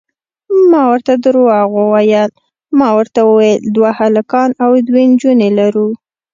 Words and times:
ما 0.71 0.81
ورته 0.91 1.13
درواغ 1.25 1.69
وویل، 1.81 2.29
ما 2.79 2.87
ورته 2.97 3.19
وویل 3.29 3.61
دوه 3.75 3.89
هلکان 3.99 4.49
او 4.63 4.71
دوې 4.87 5.03
نجونې 5.11 5.49
لرو. 5.59 5.89